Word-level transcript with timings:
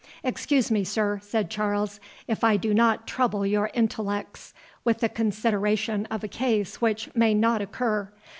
"Excuse 0.23 0.71
me, 0.71 0.83
sir," 0.83 1.19
said 1.21 1.51
Charles, 1.51 1.99
"if 2.27 2.43
I 2.43 2.57
do 2.57 2.73
not 2.73 3.05
trouble 3.05 3.45
your 3.45 3.69
intellects 3.75 4.51
with 4.83 4.97
the 4.97 5.09
consideration 5.09 6.07
of 6.07 6.23
a 6.23 6.27
case 6.27 6.81
which 6.81 7.13
may 7.15 7.35
not 7.35 7.61
occur. 7.61 8.11